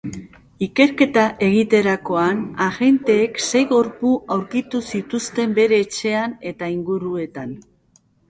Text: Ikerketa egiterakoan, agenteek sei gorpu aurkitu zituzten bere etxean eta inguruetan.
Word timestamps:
Ikerketa 0.67 1.25
egiterakoan, 1.47 2.39
agenteek 2.67 3.37
sei 3.49 3.61
gorpu 3.73 4.15
aurkitu 4.37 4.83
zituzten 4.95 5.55
bere 5.61 5.81
etxean 5.87 6.35
eta 6.53 6.71
inguruetan. 6.79 7.53